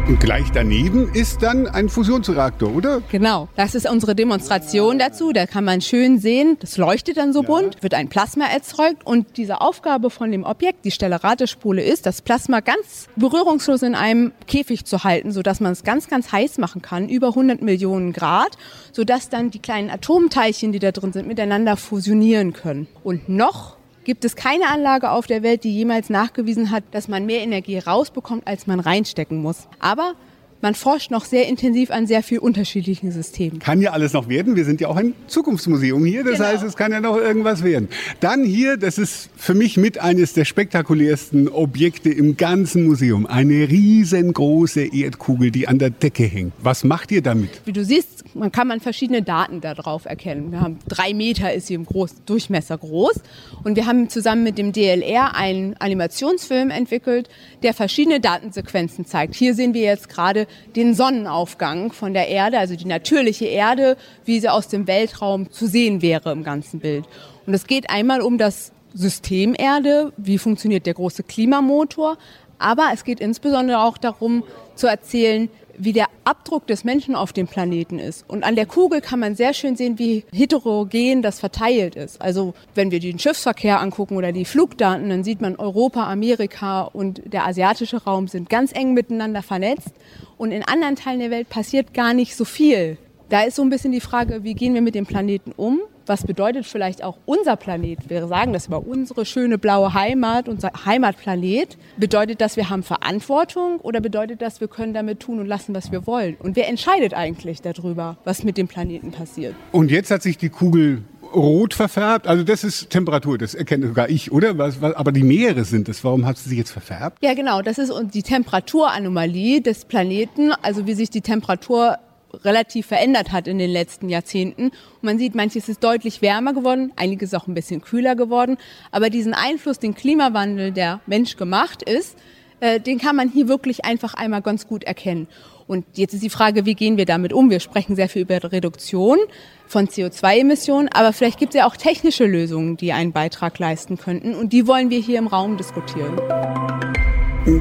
Und 0.08 0.20
gleich 0.20 0.52
daneben 0.52 1.10
ist 1.14 1.42
dann 1.42 1.66
ein 1.66 1.88
Fusionsreaktor, 1.88 2.72
oder? 2.72 3.02
Genau. 3.10 3.48
Das 3.56 3.74
ist 3.74 3.90
unsere 3.90 4.14
Demonstration 4.14 5.00
dazu. 5.00 5.32
Da 5.32 5.46
kann 5.46 5.64
man 5.64 5.80
schön 5.80 6.20
sehen, 6.20 6.56
das 6.60 6.76
leuchtet 6.76 7.16
dann 7.16 7.32
so 7.32 7.42
ja. 7.42 7.48
bunt, 7.48 7.82
wird 7.82 7.92
ein 7.92 8.08
Plasma 8.08 8.44
erzeugt. 8.44 9.04
Und 9.04 9.36
diese 9.36 9.60
Aufgabe 9.60 10.10
von 10.10 10.30
dem 10.30 10.44
Objekt, 10.44 10.84
die 10.84 10.92
Stellaratorspule, 10.92 11.82
ist, 11.82 12.06
das 12.06 12.22
Plasma 12.22 12.60
ganz 12.60 13.08
berührungslos 13.16 13.82
in 13.82 13.96
einem 13.96 14.30
Käfig 14.46 14.84
zu 14.84 15.02
halten, 15.02 15.32
sodass 15.32 15.58
man 15.58 15.72
es 15.72 15.82
ganz, 15.82 16.06
ganz 16.06 16.30
heiß 16.30 16.58
machen 16.58 16.82
kann, 16.82 17.08
über 17.08 17.28
100 17.28 17.60
Millionen 17.62 18.12
Grad, 18.12 18.56
sodass 18.92 19.28
dann 19.28 19.50
die 19.50 19.58
kleinen 19.58 19.90
Atomteilchen, 19.90 20.70
die 20.70 20.78
da 20.78 20.92
drin 20.92 21.12
sind, 21.12 21.26
miteinander 21.26 21.76
fusionieren 21.76 22.52
können. 22.52 22.86
Und 23.02 23.28
noch 23.28 23.75
gibt 24.06 24.24
es 24.24 24.36
keine 24.36 24.68
Anlage 24.68 25.10
auf 25.10 25.26
der 25.26 25.42
Welt, 25.42 25.64
die 25.64 25.74
jemals 25.74 26.10
nachgewiesen 26.10 26.70
hat, 26.70 26.84
dass 26.92 27.08
man 27.08 27.26
mehr 27.26 27.40
Energie 27.40 27.78
rausbekommt, 27.78 28.46
als 28.46 28.68
man 28.68 28.78
reinstecken 28.78 29.42
muss. 29.42 29.66
Aber 29.80 30.14
man 30.62 30.76
forscht 30.76 31.10
noch 31.10 31.24
sehr 31.24 31.48
intensiv 31.48 31.90
an 31.90 32.06
sehr 32.06 32.22
vielen 32.22 32.40
unterschiedlichen 32.40 33.10
Systemen. 33.10 33.58
Kann 33.58 33.82
ja 33.82 33.90
alles 33.90 34.12
noch 34.12 34.28
werden. 34.28 34.54
Wir 34.54 34.64
sind 34.64 34.80
ja 34.80 34.88
auch 34.88 34.96
ein 34.96 35.12
Zukunftsmuseum 35.26 36.04
hier. 36.04 36.22
Das 36.22 36.34
genau. 36.34 36.48
heißt, 36.48 36.62
es 36.62 36.76
kann 36.76 36.92
ja 36.92 37.00
noch 37.00 37.16
irgendwas 37.16 37.64
werden. 37.64 37.88
Dann 38.20 38.44
hier, 38.44 38.76
das 38.76 38.96
ist 38.96 39.28
für 39.36 39.54
mich 39.54 39.76
mit 39.76 39.98
eines 39.98 40.34
der 40.34 40.44
spektakulärsten 40.44 41.48
Objekte 41.48 42.10
im 42.10 42.36
ganzen 42.36 42.86
Museum. 42.86 43.26
Eine 43.26 43.68
riesengroße 43.68 44.94
Erdkugel, 44.94 45.50
die 45.50 45.66
an 45.66 45.80
der 45.80 45.90
Decke 45.90 46.24
hängt. 46.24 46.52
Was 46.62 46.84
macht 46.84 47.10
ihr 47.10 47.22
damit? 47.22 47.50
Wie 47.64 47.72
du 47.72 47.84
siehst, 47.84 48.24
man 48.38 48.52
kann 48.52 48.68
man 48.68 48.80
verschiedene 48.80 49.22
Daten 49.22 49.60
darauf 49.60 50.04
erkennen. 50.04 50.52
Wir 50.52 50.60
haben 50.60 50.78
drei 50.88 51.14
Meter 51.14 51.52
ist 51.52 51.66
sie 51.66 51.74
im 51.74 51.86
Groß 51.86 52.24
Durchmesser 52.24 52.78
groß. 52.78 53.20
Und 53.64 53.76
wir 53.76 53.86
haben 53.86 54.08
zusammen 54.08 54.42
mit 54.42 54.58
dem 54.58 54.72
DLR 54.72 55.34
einen 55.34 55.76
Animationsfilm 55.78 56.70
entwickelt, 56.70 57.28
der 57.62 57.74
verschiedene 57.74 58.20
Datensequenzen 58.20 59.06
zeigt. 59.06 59.34
Hier 59.34 59.54
sehen 59.54 59.74
wir 59.74 59.82
jetzt 59.82 60.08
gerade 60.08 60.46
den 60.76 60.94
Sonnenaufgang 60.94 61.92
von 61.92 62.12
der 62.12 62.28
Erde, 62.28 62.58
also 62.58 62.76
die 62.76 62.86
natürliche 62.86 63.46
Erde, 63.46 63.96
wie 64.24 64.40
sie 64.40 64.48
aus 64.48 64.68
dem 64.68 64.86
Weltraum 64.86 65.50
zu 65.50 65.66
sehen 65.66 66.02
wäre 66.02 66.32
im 66.32 66.44
ganzen 66.44 66.80
Bild. 66.80 67.06
Und 67.46 67.54
es 67.54 67.66
geht 67.66 67.90
einmal 67.90 68.20
um 68.20 68.38
das 68.38 68.72
System 68.94 69.54
Erde, 69.56 70.12
wie 70.16 70.38
funktioniert 70.38 70.86
der 70.86 70.94
große 70.94 71.22
Klimamotor, 71.22 72.16
aber 72.58 72.88
es 72.94 73.04
geht 73.04 73.20
insbesondere 73.20 73.80
auch 73.80 73.98
darum 73.98 74.42
zu 74.74 74.86
erzählen, 74.86 75.50
wie 75.78 75.92
der 75.92 76.06
Abdruck 76.24 76.66
des 76.66 76.84
Menschen 76.84 77.14
auf 77.14 77.32
dem 77.32 77.46
Planeten 77.46 77.98
ist. 77.98 78.28
Und 78.28 78.44
an 78.44 78.56
der 78.56 78.66
Kugel 78.66 79.00
kann 79.00 79.20
man 79.20 79.34
sehr 79.34 79.54
schön 79.54 79.76
sehen, 79.76 79.98
wie 79.98 80.24
heterogen 80.32 81.22
das 81.22 81.40
verteilt 81.40 81.96
ist. 81.96 82.20
Also 82.20 82.54
wenn 82.74 82.90
wir 82.90 83.00
den 83.00 83.18
Schiffsverkehr 83.18 83.80
angucken 83.80 84.16
oder 84.16 84.32
die 84.32 84.44
Flugdaten, 84.44 85.08
dann 85.08 85.24
sieht 85.24 85.40
man 85.40 85.56
Europa, 85.56 86.10
Amerika 86.10 86.82
und 86.82 87.22
der 87.24 87.46
asiatische 87.46 88.04
Raum 88.04 88.28
sind 88.28 88.50
ganz 88.50 88.72
eng 88.72 88.94
miteinander 88.94 89.42
vernetzt. 89.42 89.92
Und 90.36 90.52
in 90.52 90.62
anderen 90.62 90.96
Teilen 90.96 91.20
der 91.20 91.30
Welt 91.30 91.48
passiert 91.48 91.94
gar 91.94 92.14
nicht 92.14 92.36
so 92.36 92.44
viel. 92.44 92.98
Da 93.28 93.42
ist 93.42 93.56
so 93.56 93.62
ein 93.62 93.70
bisschen 93.70 93.92
die 93.92 94.00
Frage, 94.00 94.44
wie 94.44 94.54
gehen 94.54 94.74
wir 94.74 94.82
mit 94.82 94.94
dem 94.94 95.06
Planeten 95.06 95.52
um? 95.56 95.80
Was 96.06 96.24
bedeutet 96.24 96.66
vielleicht 96.66 97.02
auch 97.02 97.18
unser 97.26 97.56
Planet? 97.56 98.08
Wir 98.08 98.26
sagen 98.28 98.52
das 98.52 98.66
über 98.66 98.86
unsere 98.86 99.26
schöne 99.26 99.58
blaue 99.58 99.94
Heimat, 99.94 100.48
unser 100.48 100.70
Heimatplanet. 100.84 101.76
Bedeutet 101.96 102.40
das, 102.40 102.56
wir 102.56 102.70
haben 102.70 102.82
Verantwortung 102.82 103.80
oder 103.80 104.00
bedeutet 104.00 104.42
das, 104.42 104.60
wir 104.60 104.68
können 104.68 104.94
damit 104.94 105.20
tun 105.20 105.40
und 105.40 105.46
lassen, 105.46 105.74
was 105.74 105.92
wir 105.92 106.06
wollen? 106.06 106.36
Und 106.38 106.56
wer 106.56 106.68
entscheidet 106.68 107.14
eigentlich 107.14 107.62
darüber, 107.62 108.18
was 108.24 108.44
mit 108.44 108.56
dem 108.56 108.68
Planeten 108.68 109.10
passiert? 109.10 109.54
Und 109.72 109.90
jetzt 109.90 110.10
hat 110.10 110.22
sich 110.22 110.38
die 110.38 110.48
Kugel 110.48 111.02
rot 111.34 111.74
verfärbt. 111.74 112.26
Also 112.26 112.44
das 112.44 112.64
ist 112.64 112.90
Temperatur, 112.90 113.38
das 113.38 113.54
erkenne 113.54 113.88
sogar 113.88 114.08
ich, 114.08 114.32
oder? 114.32 114.58
Was, 114.58 114.80
was, 114.80 114.94
aber 114.94 115.12
die 115.12 115.22
Meere 115.22 115.64
sind 115.64 115.88
es. 115.88 116.02
Warum 116.04 116.26
hat 116.26 116.38
sie 116.38 116.48
sich 116.48 116.58
jetzt 116.58 116.70
verfärbt? 116.70 117.18
Ja, 117.22 117.34
genau. 117.34 117.62
Das 117.62 117.78
ist 117.78 117.92
die 118.14 118.22
Temperaturanomalie 118.22 119.60
des 119.60 119.84
Planeten. 119.84 120.52
Also 120.62 120.86
wie 120.86 120.94
sich 120.94 121.10
die 121.10 121.20
Temperatur 121.20 121.98
relativ 122.32 122.86
verändert 122.86 123.32
hat 123.32 123.46
in 123.46 123.58
den 123.58 123.70
letzten 123.70 124.08
Jahrzehnten. 124.08 124.66
Und 124.66 125.02
man 125.02 125.18
sieht, 125.18 125.34
manches 125.34 125.68
ist 125.68 125.82
deutlich 125.82 126.22
wärmer 126.22 126.52
geworden, 126.52 126.92
einiges 126.96 127.34
auch 127.34 127.46
ein 127.46 127.54
bisschen 127.54 127.80
kühler 127.80 128.16
geworden. 128.16 128.56
Aber 128.90 129.10
diesen 129.10 129.34
Einfluss, 129.34 129.78
den 129.78 129.94
Klimawandel, 129.94 130.72
der 130.72 131.00
Mensch 131.06 131.36
gemacht 131.36 131.82
ist, 131.82 132.16
äh, 132.60 132.80
den 132.80 132.98
kann 132.98 133.16
man 133.16 133.30
hier 133.30 133.48
wirklich 133.48 133.84
einfach 133.84 134.14
einmal 134.14 134.42
ganz 134.42 134.66
gut 134.66 134.84
erkennen. 134.84 135.28
Und 135.66 135.84
jetzt 135.94 136.14
ist 136.14 136.22
die 136.22 136.30
Frage, 136.30 136.64
wie 136.64 136.74
gehen 136.74 136.96
wir 136.96 137.06
damit 137.06 137.32
um? 137.32 137.50
Wir 137.50 137.60
sprechen 137.60 137.96
sehr 137.96 138.08
viel 138.08 138.22
über 138.22 138.52
Reduktion 138.52 139.18
von 139.66 139.88
CO2-Emissionen, 139.88 140.88
aber 140.92 141.12
vielleicht 141.12 141.40
gibt 141.40 141.54
es 141.54 141.58
ja 141.58 141.66
auch 141.66 141.76
technische 141.76 142.24
Lösungen, 142.24 142.76
die 142.76 142.92
einen 142.92 143.12
Beitrag 143.12 143.58
leisten 143.58 143.98
könnten. 143.98 144.34
Und 144.34 144.52
die 144.52 144.68
wollen 144.68 144.90
wir 144.90 145.00
hier 145.00 145.18
im 145.18 145.26
Raum 145.26 145.56
diskutieren. 145.56 146.16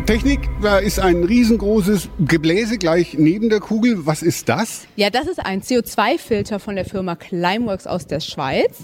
Technik, 0.07 0.49
da 0.63 0.79
ist 0.79 0.99
ein 0.99 1.23
riesengroßes 1.23 2.09
Gebläse 2.17 2.79
gleich 2.79 3.19
neben 3.19 3.49
der 3.49 3.59
Kugel. 3.59 4.07
Was 4.07 4.23
ist 4.23 4.49
das? 4.49 4.87
Ja, 4.95 5.11
das 5.11 5.27
ist 5.27 5.37
ein 5.45 5.61
CO2-Filter 5.61 6.59
von 6.59 6.75
der 6.75 6.85
Firma 6.85 7.15
Climeworks 7.15 7.85
aus 7.85 8.07
der 8.07 8.19
Schweiz. 8.19 8.79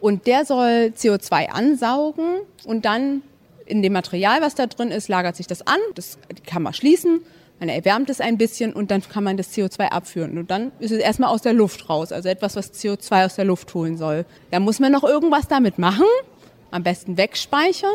Und 0.00 0.26
der 0.26 0.46
soll 0.46 0.94
CO2 0.96 1.48
ansaugen 1.50 2.38
und 2.64 2.86
dann 2.86 3.20
in 3.66 3.82
dem 3.82 3.92
Material, 3.92 4.40
was 4.40 4.54
da 4.54 4.66
drin 4.66 4.90
ist, 4.92 5.08
lagert 5.08 5.36
sich 5.36 5.46
das 5.46 5.66
an. 5.66 5.76
Das 5.94 6.16
kann 6.46 6.62
man 6.62 6.72
schließen. 6.72 7.20
Man 7.60 7.68
erwärmt 7.68 8.08
es 8.08 8.22
ein 8.22 8.38
bisschen 8.38 8.72
und 8.72 8.90
dann 8.90 9.02
kann 9.02 9.24
man 9.24 9.36
das 9.36 9.52
CO2 9.52 9.88
abführen. 9.88 10.38
Und 10.38 10.50
dann 10.50 10.72
ist 10.78 10.90
es 10.90 11.00
erstmal 11.00 11.28
aus 11.28 11.42
der 11.42 11.52
Luft 11.52 11.90
raus. 11.90 12.12
Also 12.12 12.30
etwas, 12.30 12.56
was 12.56 12.72
CO2 12.72 13.26
aus 13.26 13.34
der 13.34 13.44
Luft 13.44 13.74
holen 13.74 13.98
soll. 13.98 14.24
Da 14.50 14.58
muss 14.58 14.80
man 14.80 14.90
noch 14.90 15.04
irgendwas 15.04 15.48
damit 15.48 15.78
machen. 15.78 16.06
Am 16.70 16.82
besten 16.82 17.18
wegspeichern 17.18 17.90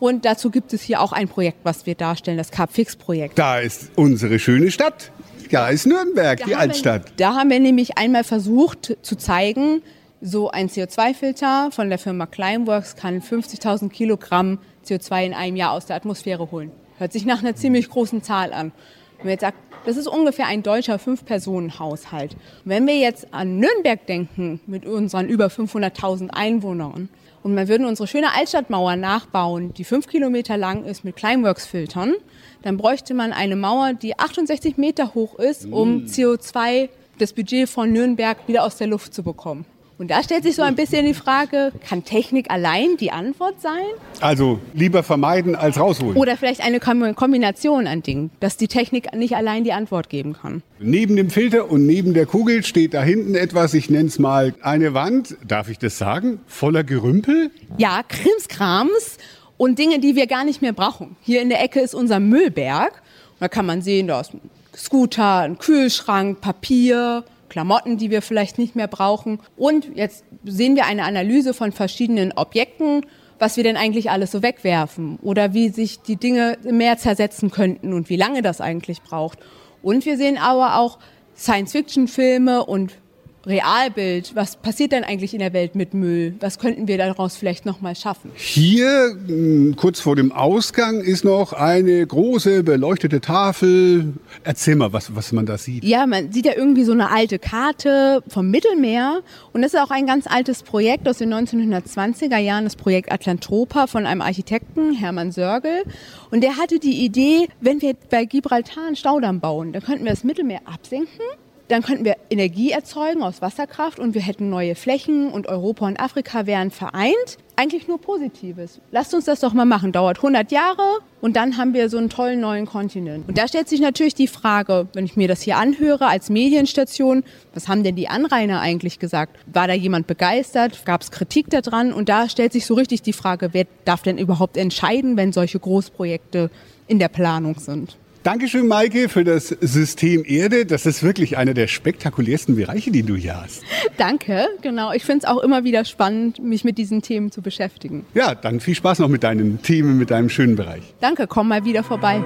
und 0.00 0.24
dazu 0.24 0.50
gibt 0.50 0.72
es 0.72 0.82
hier 0.82 1.00
auch 1.00 1.12
ein 1.12 1.28
Projekt, 1.28 1.58
was 1.62 1.86
wir 1.86 1.94
darstellen, 1.94 2.38
das 2.38 2.50
Carpfix-Projekt. 2.50 3.38
Da 3.38 3.60
ist 3.60 3.92
unsere 3.96 4.38
schöne 4.38 4.70
Stadt. 4.70 5.12
Da 5.50 5.68
ist 5.68 5.86
Nürnberg, 5.86 6.38
da 6.38 6.46
die 6.46 6.56
Altstadt. 6.56 7.10
Wir, 7.10 7.12
da 7.16 7.34
haben 7.34 7.50
wir 7.50 7.60
nämlich 7.60 7.98
einmal 7.98 8.24
versucht 8.24 8.96
zu 9.02 9.16
zeigen, 9.16 9.82
so 10.20 10.50
ein 10.50 10.68
CO2-Filter 10.68 11.70
von 11.70 11.88
der 11.88 11.98
Firma 11.98 12.26
Climeworks 12.26 12.96
kann 12.96 13.20
50.000 13.20 13.88
Kilogramm 13.88 14.58
CO2 14.86 15.26
in 15.26 15.34
einem 15.34 15.56
Jahr 15.56 15.72
aus 15.72 15.86
der 15.86 15.96
Atmosphäre 15.96 16.50
holen. 16.50 16.70
Hört 16.98 17.12
sich 17.12 17.24
nach 17.24 17.40
einer 17.40 17.56
ziemlich 17.56 17.88
großen 17.88 18.22
Zahl 18.22 18.52
an. 18.52 18.72
Wenn 19.18 19.26
man 19.26 19.30
jetzt 19.32 19.40
sagt, 19.40 19.58
das 19.86 19.96
ist 19.96 20.06
ungefähr 20.06 20.46
ein 20.46 20.62
deutscher 20.62 20.98
Fünf-Personen-Haushalt. 20.98 22.36
Wenn 22.64 22.86
wir 22.86 22.96
jetzt 22.96 23.32
an 23.32 23.58
Nürnberg 23.58 24.06
denken, 24.06 24.60
mit 24.66 24.84
unseren 24.84 25.28
über 25.28 25.46
500.000 25.46 26.30
Einwohnern, 26.30 27.08
und 27.42 27.56
wir 27.56 27.68
würden 27.68 27.86
unsere 27.86 28.06
schöne 28.06 28.34
Altstadtmauer 28.34 28.96
nachbauen, 28.96 29.72
die 29.74 29.84
fünf 29.84 30.06
Kilometer 30.06 30.56
lang 30.56 30.84
ist 30.84 31.04
mit 31.04 31.16
Climeworks-Filtern, 31.16 32.14
dann 32.62 32.76
bräuchte 32.76 33.14
man 33.14 33.32
eine 33.32 33.56
Mauer, 33.56 33.94
die 33.94 34.18
68 34.18 34.76
Meter 34.76 35.14
hoch 35.14 35.38
ist, 35.38 35.66
um 35.66 36.02
mm. 36.02 36.06
CO2, 36.06 36.88
das 37.18 37.32
Budget 37.32 37.68
von 37.68 37.92
Nürnberg, 37.92 38.36
wieder 38.46 38.64
aus 38.64 38.76
der 38.76 38.86
Luft 38.86 39.14
zu 39.14 39.22
bekommen. 39.22 39.64
Und 40.00 40.10
da 40.10 40.22
stellt 40.22 40.44
sich 40.44 40.56
so 40.56 40.62
ein 40.62 40.76
bisschen 40.76 41.04
die 41.04 41.12
Frage, 41.12 41.72
kann 41.86 42.04
Technik 42.04 42.50
allein 42.50 42.96
die 42.96 43.12
Antwort 43.12 43.60
sein? 43.60 43.84
Also 44.20 44.58
lieber 44.72 45.02
vermeiden 45.02 45.54
als 45.54 45.78
rausholen. 45.78 46.16
Oder 46.16 46.38
vielleicht 46.38 46.62
eine 46.62 46.80
Kombination 46.80 47.86
an 47.86 48.02
Dingen, 48.02 48.30
dass 48.40 48.56
die 48.56 48.66
Technik 48.66 49.14
nicht 49.14 49.36
allein 49.36 49.62
die 49.62 49.74
Antwort 49.74 50.08
geben 50.08 50.32
kann. 50.32 50.62
Neben 50.78 51.16
dem 51.16 51.28
Filter 51.28 51.70
und 51.70 51.84
neben 51.84 52.14
der 52.14 52.24
Kugel 52.24 52.64
steht 52.64 52.94
da 52.94 53.02
hinten 53.02 53.34
etwas, 53.34 53.74
ich 53.74 53.90
nenne 53.90 54.08
es 54.08 54.18
mal 54.18 54.54
eine 54.62 54.94
Wand, 54.94 55.36
darf 55.46 55.68
ich 55.68 55.78
das 55.78 55.98
sagen, 55.98 56.40
voller 56.46 56.82
Gerümpel? 56.82 57.50
Ja, 57.76 58.02
Krimskrams 58.02 59.18
und 59.58 59.78
Dinge, 59.78 59.98
die 59.98 60.16
wir 60.16 60.26
gar 60.26 60.44
nicht 60.44 60.62
mehr 60.62 60.72
brauchen. 60.72 61.16
Hier 61.20 61.42
in 61.42 61.50
der 61.50 61.62
Ecke 61.62 61.80
ist 61.80 61.94
unser 61.94 62.20
Müllberg. 62.20 63.02
Da 63.38 63.48
kann 63.48 63.66
man 63.66 63.82
sehen, 63.82 64.06
da 64.06 64.22
ist 64.22 64.32
ein 64.32 64.40
Scooter, 64.74 65.40
ein 65.40 65.58
Kühlschrank, 65.58 66.40
Papier, 66.40 67.22
Klamotten, 67.50 67.98
die 67.98 68.10
wir 68.10 68.22
vielleicht 68.22 68.56
nicht 68.56 68.74
mehr 68.74 68.88
brauchen. 68.88 69.40
Und 69.58 69.94
jetzt 69.94 70.24
sehen 70.44 70.76
wir 70.76 70.86
eine 70.86 71.04
Analyse 71.04 71.52
von 71.52 71.72
verschiedenen 71.72 72.32
Objekten, 72.32 73.04
was 73.38 73.58
wir 73.58 73.64
denn 73.64 73.76
eigentlich 73.76 74.10
alles 74.10 74.30
so 74.30 74.42
wegwerfen 74.42 75.18
oder 75.20 75.52
wie 75.52 75.68
sich 75.68 76.00
die 76.00 76.16
Dinge 76.16 76.56
mehr 76.62 76.96
zersetzen 76.96 77.50
könnten 77.50 77.92
und 77.92 78.08
wie 78.08 78.16
lange 78.16 78.40
das 78.40 78.62
eigentlich 78.62 79.02
braucht. 79.02 79.38
Und 79.82 80.06
wir 80.06 80.16
sehen 80.16 80.38
aber 80.38 80.76
auch 80.78 80.98
Science-Fiction-Filme 81.36 82.64
und 82.64 82.98
Realbild. 83.46 84.34
Was 84.34 84.56
passiert 84.56 84.92
denn 84.92 85.04
eigentlich 85.04 85.32
in 85.32 85.40
der 85.40 85.52
Welt 85.52 85.74
mit 85.74 85.94
Müll? 85.94 86.34
Was 86.40 86.58
könnten 86.58 86.88
wir 86.88 86.98
daraus 86.98 87.36
vielleicht 87.36 87.64
noch 87.64 87.80
mal 87.80 87.96
schaffen? 87.96 88.30
Hier, 88.34 89.16
hm, 89.26 89.76
kurz 89.76 90.00
vor 90.00 90.16
dem 90.16 90.30
Ausgang, 90.32 91.00
ist 91.00 91.24
noch 91.24 91.52
eine 91.52 92.06
große 92.06 92.62
beleuchtete 92.62 93.20
Tafel. 93.20 94.12
Erzähl 94.44 94.76
mal, 94.76 94.92
was, 94.92 95.14
was 95.14 95.32
man 95.32 95.46
da 95.46 95.56
sieht. 95.56 95.84
Ja, 95.84 96.06
man 96.06 96.32
sieht 96.32 96.46
ja 96.46 96.52
irgendwie 96.54 96.84
so 96.84 96.92
eine 96.92 97.10
alte 97.10 97.38
Karte 97.38 98.22
vom 98.28 98.50
Mittelmeer. 98.50 99.20
Und 99.52 99.62
das 99.62 99.74
ist 99.74 99.80
auch 99.80 99.90
ein 99.90 100.06
ganz 100.06 100.26
altes 100.26 100.62
Projekt 100.62 101.08
aus 101.08 101.18
den 101.18 101.32
1920er 101.32 102.38
Jahren, 102.38 102.64
das 102.64 102.76
Projekt 102.76 103.10
Atlantropa 103.10 103.86
von 103.86 104.04
einem 104.04 104.20
Architekten, 104.20 104.92
Hermann 104.92 105.32
Sörgel. 105.32 105.84
Und 106.30 106.42
der 106.42 106.58
hatte 106.58 106.78
die 106.78 107.04
Idee, 107.04 107.48
wenn 107.60 107.80
wir 107.80 107.94
bei 108.10 108.26
Gibraltar 108.26 108.86
einen 108.86 108.96
Staudamm 108.96 109.40
bauen, 109.40 109.72
dann 109.72 109.82
könnten 109.82 110.04
wir 110.04 110.10
das 110.10 110.24
Mittelmeer 110.24 110.60
absenken 110.66 111.24
dann 111.70 111.82
könnten 111.82 112.04
wir 112.04 112.16
Energie 112.30 112.72
erzeugen 112.72 113.22
aus 113.22 113.40
Wasserkraft 113.42 114.00
und 114.00 114.14
wir 114.14 114.22
hätten 114.22 114.50
neue 114.50 114.74
Flächen 114.74 115.30
und 115.30 115.46
Europa 115.46 115.86
und 115.86 116.00
Afrika 116.00 116.46
wären 116.46 116.70
vereint. 116.72 117.38
Eigentlich 117.54 117.86
nur 117.86 118.00
Positives. 118.00 118.80
Lasst 118.90 119.14
uns 119.14 119.26
das 119.26 119.40
doch 119.40 119.52
mal 119.52 119.66
machen. 119.66 119.92
Dauert 119.92 120.16
100 120.16 120.50
Jahre 120.50 120.98
und 121.20 121.36
dann 121.36 121.58
haben 121.58 121.72
wir 121.72 121.88
so 121.88 121.98
einen 121.98 122.08
tollen 122.08 122.40
neuen 122.40 122.66
Kontinent. 122.66 123.28
Und 123.28 123.38
da 123.38 123.46
stellt 123.46 123.68
sich 123.68 123.80
natürlich 123.80 124.14
die 124.14 124.26
Frage, 124.26 124.88
wenn 124.94 125.04
ich 125.04 125.16
mir 125.16 125.28
das 125.28 125.42
hier 125.42 125.58
anhöre 125.58 126.06
als 126.06 126.28
Medienstation, 126.28 127.22
was 127.54 127.68
haben 127.68 127.84
denn 127.84 127.94
die 127.94 128.08
Anrainer 128.08 128.60
eigentlich 128.60 128.98
gesagt? 128.98 129.36
War 129.46 129.68
da 129.68 129.74
jemand 129.74 130.08
begeistert? 130.08 130.84
Gab 130.84 131.02
es 131.02 131.12
Kritik 131.12 131.50
daran? 131.50 131.92
Und 131.92 132.08
da 132.08 132.28
stellt 132.28 132.52
sich 132.52 132.66
so 132.66 132.74
richtig 132.74 133.02
die 133.02 133.12
Frage, 133.12 133.50
wer 133.52 133.66
darf 133.84 134.02
denn 134.02 134.18
überhaupt 134.18 134.56
entscheiden, 134.56 135.16
wenn 135.16 135.32
solche 135.32 135.60
Großprojekte 135.60 136.50
in 136.88 136.98
der 136.98 137.08
Planung 137.08 137.58
sind? 137.60 137.96
Dankeschön, 138.22 138.68
Maike, 138.68 139.08
für 139.08 139.24
das 139.24 139.48
System 139.48 140.24
Erde. 140.26 140.66
Das 140.66 140.84
ist 140.84 141.02
wirklich 141.02 141.38
einer 141.38 141.54
der 141.54 141.68
spektakulärsten 141.68 142.54
Bereiche, 142.54 142.90
die 142.90 143.02
du 143.02 143.16
hier 143.16 143.40
hast. 143.40 143.62
Danke, 143.96 144.46
genau. 144.60 144.92
Ich 144.92 145.04
finde 145.04 145.24
es 145.24 145.24
auch 145.24 145.38
immer 145.38 145.64
wieder 145.64 145.86
spannend, 145.86 146.38
mich 146.38 146.62
mit 146.62 146.76
diesen 146.76 147.00
Themen 147.00 147.32
zu 147.32 147.40
beschäftigen. 147.40 148.04
Ja, 148.12 148.34
dann 148.34 148.60
viel 148.60 148.74
Spaß 148.74 148.98
noch 148.98 149.08
mit 149.08 149.22
deinen 149.22 149.62
Themen, 149.62 149.96
mit 149.96 150.10
deinem 150.10 150.28
schönen 150.28 150.54
Bereich. 150.54 150.82
Danke, 151.00 151.26
komm 151.26 151.48
mal 151.48 151.64
wieder 151.64 151.82
vorbei. 151.82 152.22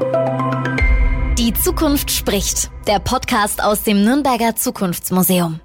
Die 1.39 1.53
Zukunft 1.53 2.11
spricht. 2.11 2.71
Der 2.89 2.99
Podcast 2.99 3.63
aus 3.63 3.85
dem 3.85 4.03
Nürnberger 4.05 4.57
Zukunftsmuseum. 4.57 5.61